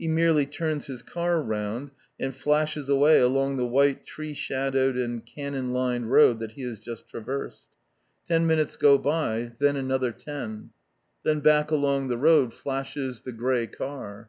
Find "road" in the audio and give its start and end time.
6.10-6.40, 12.18-12.52